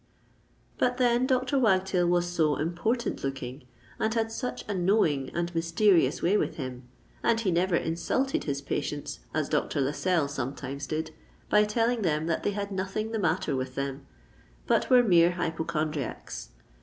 But 0.79 0.97
then 0.97 1.27
Dr. 1.27 1.59
Wagtail 1.59 2.07
was 2.07 2.25
so 2.27 2.55
important 2.55 3.23
looking, 3.23 3.65
and 3.99 4.11
had 4.11 4.31
such 4.31 4.67
a 4.67 4.73
knowing 4.73 5.29
and 5.29 5.53
mysterious 5.53 6.23
way 6.23 6.37
with 6.37 6.55
him;—and 6.55 7.41
he 7.41 7.51
never 7.51 7.75
insulted 7.75 8.45
his 8.45 8.63
patients, 8.63 9.19
as 9.31 9.47
Dr. 9.47 9.79
Lascelles 9.79 10.33
sometimes 10.33 10.87
did, 10.87 11.11
by 11.51 11.65
telling 11.65 12.01
them 12.01 12.25
that 12.25 12.41
they 12.41 12.53
had 12.53 12.71
nothing 12.71 13.11
the 13.11 13.19
matter 13.19 13.55
with 13.55 13.75
them, 13.75 14.07
but 14.65 14.89
were 14.89 15.03
mere 15.03 15.33
hypochondriacs. 15.33 16.49